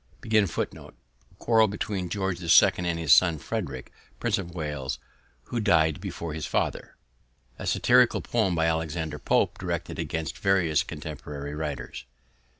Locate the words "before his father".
6.01-6.95